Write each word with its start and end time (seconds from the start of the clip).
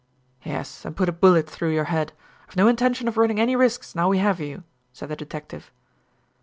"Yes, 0.43 0.83
and 0.83 0.97
put 0.97 1.09
a 1.09 1.11
bullet 1.11 1.47
through 1.47 1.75
your 1.75 1.83
head. 1.93 2.11
I've 2.49 2.55
no 2.55 2.67
intention 2.67 3.07
of 3.07 3.17
running 3.17 3.39
any 3.39 3.55
risks 3.55 3.93
now 3.93 4.09
we 4.09 4.17
have 4.17 4.39
you," 4.39 4.63
said 4.91 5.09
the 5.09 5.15
detective. 5.15 5.71